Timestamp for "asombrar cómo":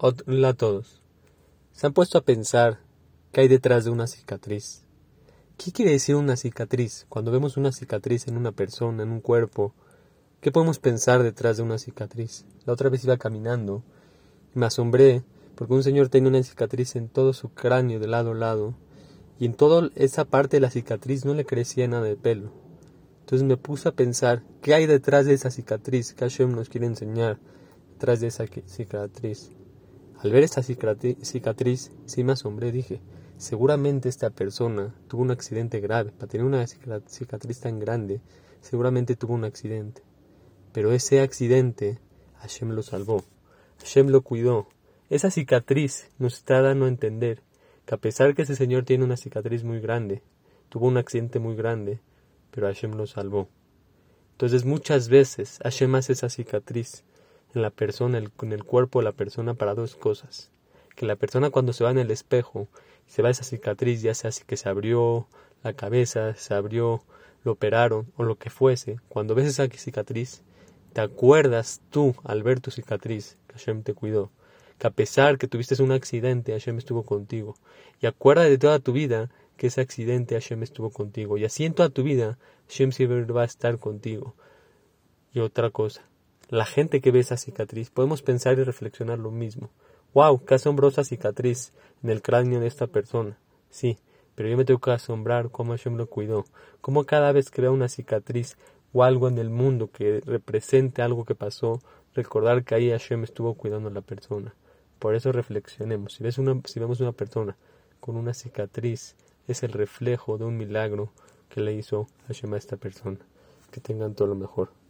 94.90-95.72